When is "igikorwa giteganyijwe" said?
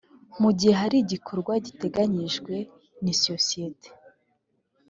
0.99-2.55